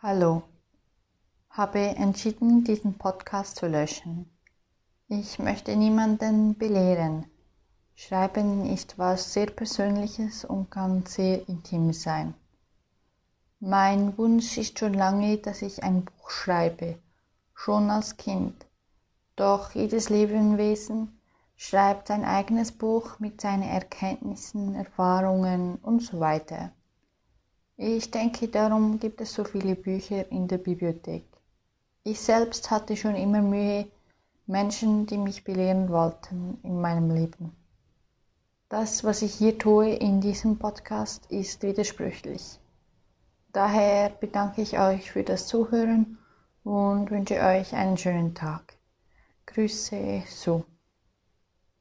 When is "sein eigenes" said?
22.06-22.70